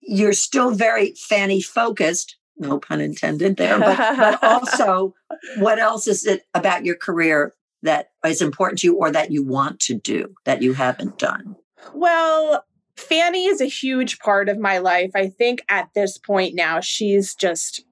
[0.00, 2.82] You're still very Fanny focused, no mm.
[2.82, 5.14] pun intended there, but, but also
[5.58, 9.44] what else is it about your career that is important to you or that you
[9.44, 11.56] want to do that you haven't done?
[11.94, 12.64] Well,
[12.96, 15.12] Fanny is a huge part of my life.
[15.14, 17.84] I think at this point now, she's just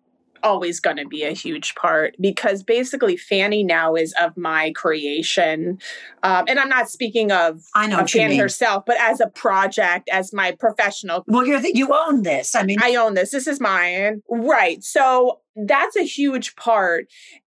[0.46, 5.78] always going to be a huge part because basically Fanny now is of my creation.
[6.22, 10.08] Um, and I'm not speaking of, I know of Fanny herself, but as a project,
[10.10, 11.24] as my professional.
[11.26, 12.54] Well, you're the, you own this.
[12.54, 13.32] I mean, I own this.
[13.32, 14.22] This is mine.
[14.30, 14.82] Right.
[14.84, 17.08] So that's a huge part.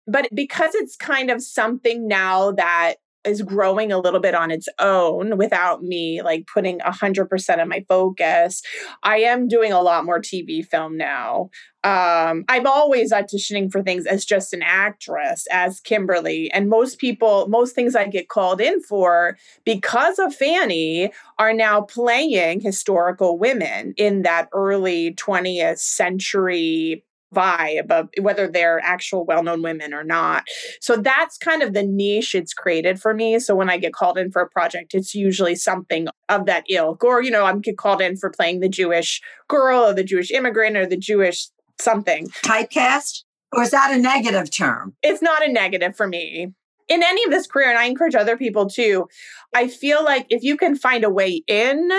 [0.09, 2.95] But because it's kind of something now that
[3.27, 7.85] is growing a little bit on its own without me like putting 100% of my
[7.89, 8.62] focus.
[9.03, 11.51] I am doing a lot more TV film now.
[11.87, 16.51] Um, I'm always auditioning for things as just an actress, as Kimberly.
[16.51, 21.83] And most people, most things I get called in for because of Fanny are now
[21.83, 29.93] playing historical women in that early 20th century vibe of whether they're actual well-known women
[29.93, 30.45] or not.
[30.81, 33.39] So that's kind of the niche it's created for me.
[33.39, 37.03] So when I get called in for a project, it's usually something of that ilk.
[37.05, 40.31] Or, you know, I'm get called in for playing the Jewish girl or the Jewish
[40.31, 41.49] immigrant or the Jewish
[41.81, 42.29] something.
[42.45, 43.25] Typecast?
[43.53, 44.95] Or is that a negative term?
[45.03, 46.53] It's not a negative for me.
[46.89, 49.09] In any of this career, and I encourage other people too,
[49.55, 51.91] I feel like if you can find a way in,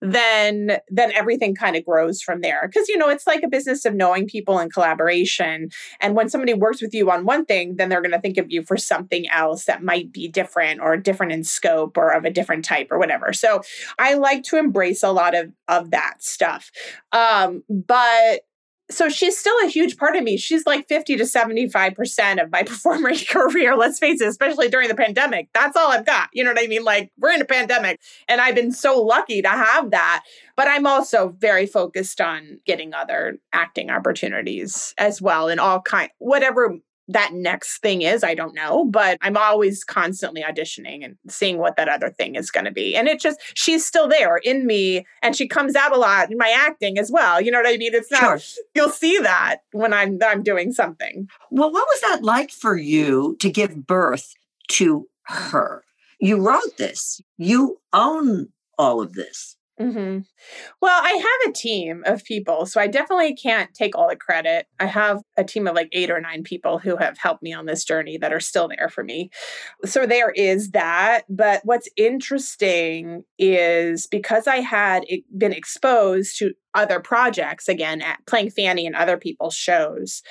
[0.00, 2.66] then then everything kind of grows from there.
[2.66, 5.70] Because you know it's like a business of knowing people and collaboration.
[6.00, 8.50] And when somebody works with you on one thing then they're going to think of
[8.50, 12.30] you for something else that might be different or different in scope or of a
[12.30, 13.32] different type or whatever.
[13.32, 13.62] So
[13.98, 16.70] i like to embrace a lot of of that stuff.
[17.12, 18.40] Um but
[18.90, 20.36] so she's still a huge part of me.
[20.36, 24.94] She's like 50 to 75% of my performer career, let's face it, especially during the
[24.94, 25.48] pandemic.
[25.52, 26.28] That's all I've got.
[26.32, 26.84] You know what I mean?
[26.84, 30.24] Like we're in a pandemic and I've been so lucky to have that.
[30.56, 36.10] But I'm also very focused on getting other acting opportunities as well and all kind
[36.18, 41.58] whatever that next thing is, I don't know, but I'm always constantly auditioning and seeing
[41.58, 42.94] what that other thing is going to be.
[42.94, 46.36] And it just, she's still there in me and she comes out a lot in
[46.36, 47.40] my acting as well.
[47.40, 47.94] You know what I mean?
[47.94, 48.64] It's not, sure.
[48.74, 51.28] you'll see that when I'm, I'm doing something.
[51.50, 54.34] Well, what was that like for you to give birth
[54.68, 55.84] to her?
[56.20, 59.56] You wrote this, you own all of this.
[59.80, 60.20] Mm-hmm.
[60.80, 64.66] Well, I have a team of people, so I definitely can't take all the credit.
[64.80, 67.66] I have a team of like eight or nine people who have helped me on
[67.66, 69.30] this journey that are still there for me.
[69.84, 71.22] So there is that.
[71.28, 75.04] But what's interesting is because I had
[75.36, 80.22] been exposed to other projects, again, at playing Fanny and other people's shows,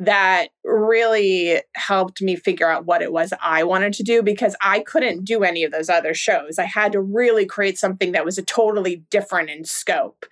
[0.00, 4.80] that really helped me figure out what it was I wanted to do because I
[4.80, 6.58] couldn't do any of those other shows.
[6.58, 10.26] I had to really create something that was a totally different in scope.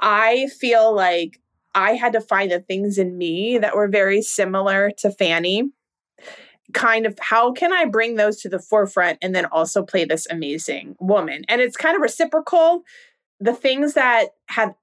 [0.00, 1.40] I feel like
[1.74, 5.70] I had to find the things in me that were very similar to Fanny.
[6.72, 10.26] Kind of how can I bring those to the forefront and then also play this
[10.28, 11.44] amazing woman?
[11.48, 12.82] And it's kind of reciprocal.
[13.40, 14.74] The things that have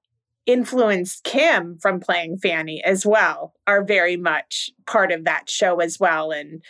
[0.46, 5.98] influenced Kim from playing Fanny as well are very much part of that show as
[6.00, 6.30] well.
[6.30, 6.62] And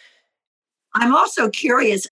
[0.95, 2.07] I'm also curious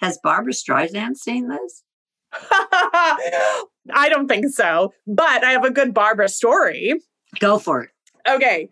[0.00, 1.82] has Barbra Streisand seen this?
[2.32, 7.00] I don't think so, but I have a good Barbra story.
[7.38, 7.90] Go for it.
[8.28, 8.68] Okay.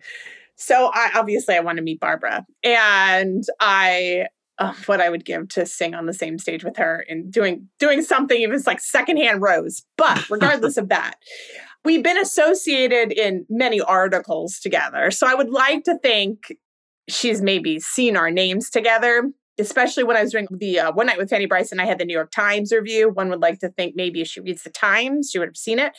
[0.57, 4.27] So I obviously I want to meet Barbra and I
[4.59, 7.69] uh, what I would give to sing on the same stage with her and doing
[7.79, 9.83] doing something even like secondhand rose.
[9.97, 11.15] But regardless of that,
[11.85, 15.11] we've been associated in many articles together.
[15.11, 16.55] So I would like to think
[17.09, 21.19] she's maybe seen our names together, especially when I was doing the uh, One Night
[21.19, 21.73] with Fanny Brice.
[21.73, 23.11] I had the New York Times review.
[23.11, 25.79] One would like to think maybe if she reads the Times, she would have seen
[25.79, 25.93] it.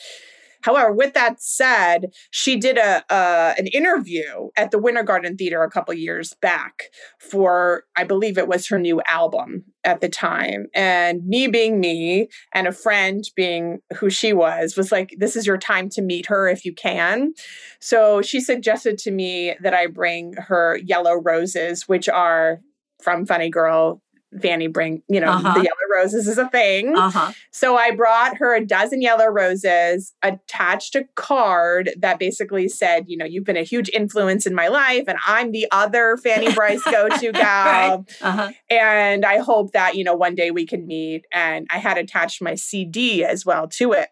[0.66, 5.70] However, with that said, she did a an interview at the Winter Garden Theater a
[5.70, 10.66] couple years back for, I believe it was her new album at the time.
[10.74, 15.46] And me being me and a friend being who she was, was like, this is
[15.46, 17.34] your time to meet her if you can.
[17.80, 22.58] So she suggested to me that I bring her yellow roses, which are
[23.00, 24.02] from Funny Girl
[24.40, 25.54] Fanny bring, you know, uh-huh.
[25.54, 26.96] the yellow roses is a thing.
[26.96, 27.32] Uh-huh.
[27.52, 33.16] So I brought her a dozen yellow roses, attached a card that basically said, you
[33.16, 36.82] know, you've been a huge influence in my life, and I'm the other Fanny Brice
[36.90, 37.98] go to gal.
[37.98, 38.04] right.
[38.20, 38.52] uh-huh.
[38.70, 41.24] And I hope that, you know, one day we can meet.
[41.32, 44.08] And I had attached my CD as well to it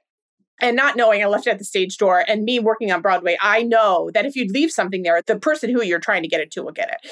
[0.65, 3.37] and not knowing I left it at the stage door and me working on Broadway,
[3.43, 6.41] I know that if you leave something there, the person who you're trying to get
[6.41, 7.11] it to will get it.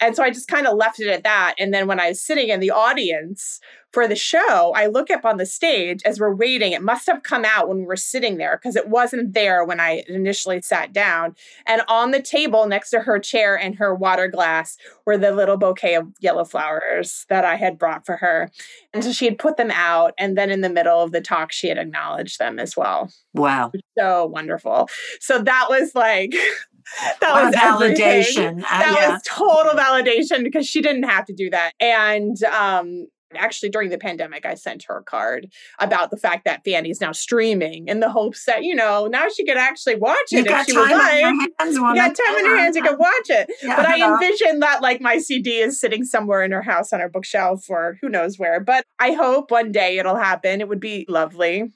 [0.00, 1.56] And so I just kind of left it at that.
[1.58, 3.58] And then when I was sitting in the audience
[3.92, 6.72] for the show, I look up on the stage as we're waiting.
[6.72, 9.80] It must have come out when we were sitting there because it wasn't there when
[9.80, 11.36] I initially sat down.
[11.66, 15.58] And on the table next to her chair and her water glass were the little
[15.58, 18.50] bouquet of yellow flowers that I had brought for her.
[18.94, 20.14] And so she had put them out.
[20.18, 23.12] And then in the middle of the talk, she had acknowledged them as well.
[23.34, 23.72] Wow.
[23.98, 24.88] So wonderful.
[25.20, 26.34] So that was like,
[27.20, 28.58] that was validation.
[28.58, 29.10] Uh, that yeah.
[29.10, 31.72] was total validation because she didn't have to do that.
[31.78, 36.62] And um, actually during the pandemic i sent her a card about the fact that
[36.64, 40.46] fanny's now streaming in the hopes that you know now she could actually watch it
[40.46, 41.24] you if she would like.
[41.24, 43.50] you got time in her hands you could watch it.
[43.62, 47.00] Yeah, but i envision that like my cd is sitting somewhere in her house on
[47.00, 48.60] her bookshelf or who knows where.
[48.60, 50.60] But i hope one day it'll happen.
[50.60, 51.72] It would be lovely.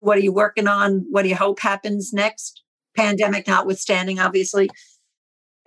[0.00, 1.06] What are you working on?
[1.10, 2.62] What do you hope happens next?
[2.96, 4.70] Pandemic notwithstanding obviously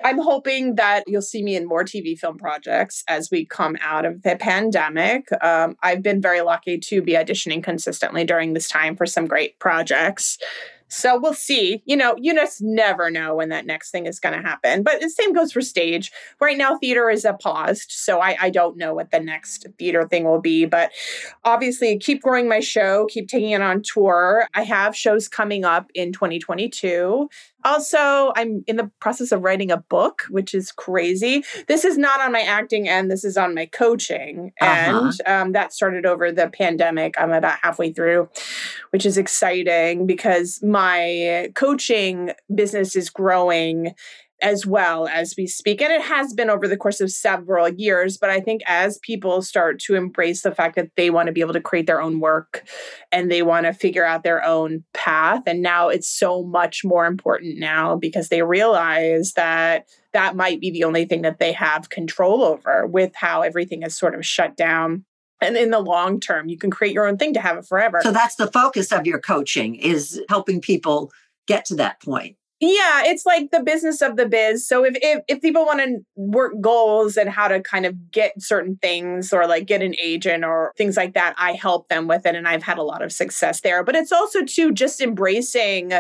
[0.04, 4.06] I'm hoping that you'll see me in more TV film projects as we come out
[4.06, 5.28] of the pandemic.
[5.44, 9.60] Um, I've been very lucky to be auditioning consistently during this time for some great
[9.60, 10.38] projects.
[10.90, 11.84] So we'll see.
[11.86, 14.82] You know, you just never know when that next thing is going to happen.
[14.84, 16.12] But the same goes for stage.
[16.42, 20.08] Right now, theater is a paused, so I, I don't know what the next theater
[20.08, 20.66] thing will be.
[20.66, 20.92] But
[21.46, 24.48] obviously, keep growing my show, keep taking it on tour.
[24.56, 27.30] I have shows coming up in 2022.
[27.64, 31.44] Also, I'm in the process of writing a book, which is crazy.
[31.68, 34.54] This is not on my acting end, this is on my coaching.
[34.62, 35.12] Uh-huh.
[35.26, 37.16] And um, that started over the pandemic.
[37.20, 38.30] I'm about halfway through,
[38.92, 43.94] which is exciting because my coaching business is growing
[44.42, 45.82] as well as we speak.
[45.82, 48.18] And it has been over the course of several years.
[48.18, 51.42] But I think as people start to embrace the fact that they want to be
[51.42, 52.68] able to create their own work
[53.12, 57.06] and they want to figure out their own path, and now it's so much more
[57.06, 61.90] important now because they realize that that might be the only thing that they have
[61.90, 65.06] control over with how everything is sort of shut down
[65.42, 68.00] and in the long term you can create your own thing to have it forever
[68.02, 71.12] so that's the focus of your coaching is helping people
[71.48, 74.68] get to that point yeah, it's like the business of the biz.
[74.68, 78.42] So if if, if people want to work goals and how to kind of get
[78.42, 82.26] certain things or like get an agent or things like that, I help them with
[82.26, 83.84] it and I've had a lot of success there.
[83.84, 85.94] But it's also too just embracing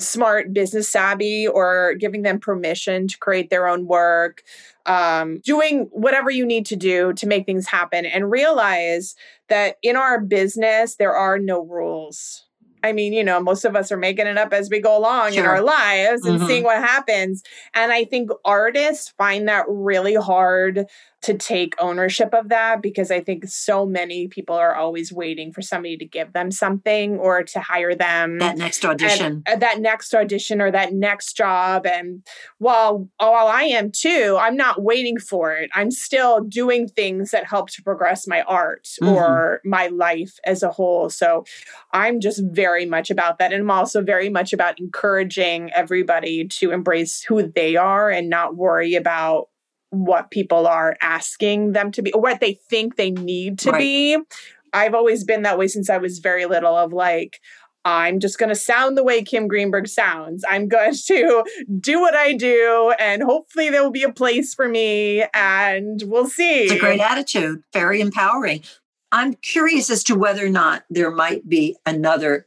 [0.00, 4.42] smart business savvy or giving them permission to create their own work,
[4.86, 9.14] um, doing whatever you need to do to make things happen and realize
[9.48, 12.44] that in our business there are no rules
[12.82, 15.32] I mean, you know, most of us are making it up as we go along
[15.32, 15.40] sure.
[15.40, 16.46] in our lives and mm-hmm.
[16.46, 17.42] seeing what happens.
[17.74, 20.86] And I think artists find that really hard
[21.22, 25.62] to take ownership of that because I think so many people are always waiting for
[25.62, 28.40] somebody to give them something or to hire them.
[28.40, 29.44] That next audition.
[29.46, 31.86] And, uh, that next audition or that next job.
[31.86, 32.26] And
[32.58, 35.70] while while I am too, I'm not waiting for it.
[35.74, 39.14] I'm still doing things that help to progress my art mm-hmm.
[39.14, 41.08] or my life as a whole.
[41.08, 41.44] So
[41.92, 43.52] I'm just very much about that.
[43.52, 48.56] And I'm also very much about encouraging everybody to embrace who they are and not
[48.56, 49.48] worry about
[49.92, 53.78] what people are asking them to be or what they think they need to right.
[53.78, 54.18] be.
[54.72, 57.40] I've always been that way since I was very little of like,
[57.84, 60.44] I'm just going to sound the way Kim Greenberg sounds.
[60.48, 61.44] I'm going to
[61.78, 66.28] do what I do, and hopefully there will be a place for me, and we'll
[66.28, 66.62] see.
[66.62, 68.62] It's a great attitude, very empowering.
[69.10, 72.46] I'm curious as to whether or not there might be another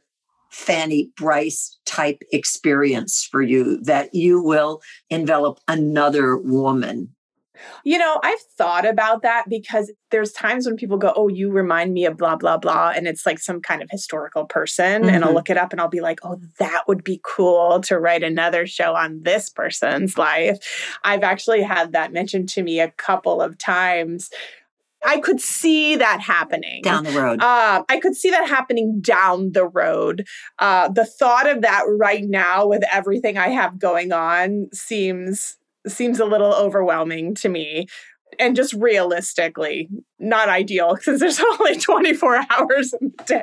[0.50, 4.80] Fanny Brice type experience for you that you will
[5.10, 7.14] envelop another woman
[7.84, 11.92] you know, I've thought about that because there's times when people go, Oh, you remind
[11.92, 12.92] me of blah, blah, blah.
[12.94, 15.02] And it's like some kind of historical person.
[15.02, 15.08] Mm-hmm.
[15.08, 15.36] And I'll mm-hmm.
[15.36, 18.66] look it up and I'll be like, Oh, that would be cool to write another
[18.66, 20.58] show on this person's life.
[21.04, 24.30] I've actually had that mentioned to me a couple of times.
[25.04, 27.40] I could see that happening down the road.
[27.40, 30.26] Uh, I could see that happening down the road.
[30.58, 35.56] Uh, the thought of that right now, with everything I have going on, seems
[35.88, 37.86] seems a little overwhelming to me.
[38.38, 43.42] And just realistically not ideal since there's only 24 hours in the day.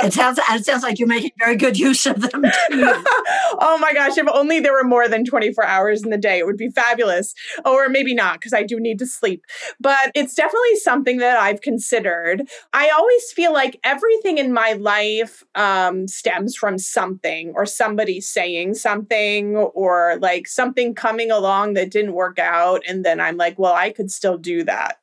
[0.00, 2.42] it sounds it sounds like you're making very good use of them.
[2.72, 6.46] oh my gosh, if only there were more than 24 hours in the day, it
[6.46, 7.34] would be fabulous.
[7.64, 9.44] Or maybe not because I do need to sleep.
[9.80, 12.48] But it's definitely something that I've considered.
[12.72, 18.74] I always feel like everything in my life um, stems from something or somebody saying
[18.74, 23.72] something or like something coming along that didn't work out and then I'm like, well,
[23.72, 25.01] I could still do that.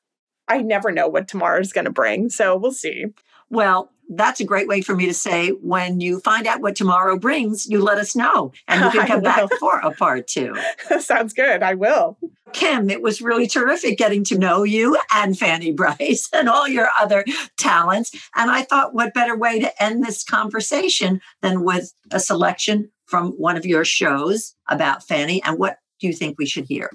[0.50, 2.30] I never know what tomorrow is going to bring.
[2.30, 3.06] So we'll see.
[3.50, 7.18] Well, that's a great way for me to say when you find out what tomorrow
[7.18, 10.56] brings, you let us know and you can come back for a part two.
[11.00, 11.62] Sounds good.
[11.62, 12.18] I will.
[12.52, 16.90] Kim, it was really terrific getting to know you and Fanny Brice and all your
[17.00, 17.24] other
[17.58, 18.12] talents.
[18.36, 23.32] And I thought, what better way to end this conversation than with a selection from
[23.34, 25.44] one of your shows about Fanny?
[25.44, 26.90] And what do you think we should hear?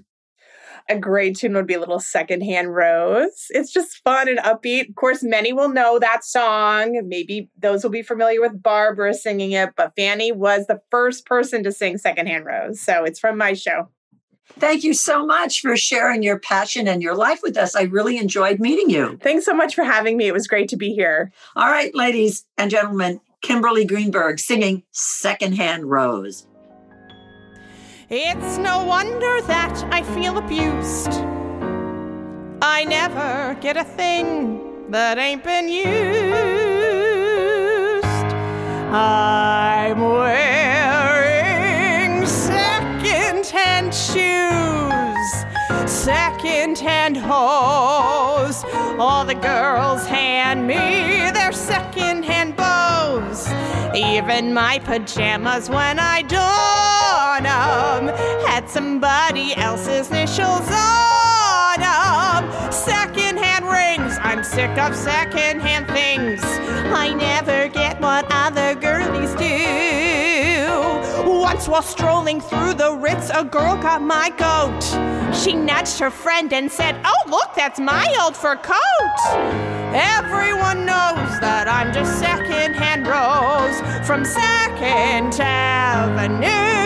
[0.88, 3.46] A great tune would be a little secondhand rose.
[3.50, 4.90] It's just fun and upbeat.
[4.90, 7.00] Of course, many will know that song.
[7.06, 11.64] Maybe those will be familiar with Barbra singing it, but Fanny was the first person
[11.64, 12.80] to sing Secondhand Rose.
[12.80, 13.88] So it's from my show.
[14.58, 17.74] Thank you so much for sharing your passion and your life with us.
[17.74, 19.18] I really enjoyed meeting you.
[19.22, 20.26] Thanks so much for having me.
[20.26, 21.32] It was great to be here.
[21.56, 26.46] All right, ladies and gentlemen, Kimberly Greenberg singing Secondhand Rose.
[28.10, 31.08] It's no wonder that I feel abused.
[32.60, 35.86] I never get a thing that ain't been used.
[38.92, 41.06] I'm wearing
[42.26, 45.32] second-hand shoes,
[45.90, 48.64] second-hand hose.
[48.98, 53.48] All the girls hand me their second-hand bows.
[53.96, 56.20] Even my pajamas when I
[57.44, 58.16] don them
[58.46, 62.72] had somebody else's initials on them.
[62.72, 66.40] Secondhand rings, I'm sick of secondhand things.
[66.42, 70.64] I never get what other girlies do.
[71.30, 74.82] Once while strolling through the Ritz, a girl got my goat.
[75.34, 79.18] She nudged her friend and said, Oh, look, that's my old fur coat.
[79.94, 86.83] Everyone knows that I'm just secondhand Rose from Second Avenue.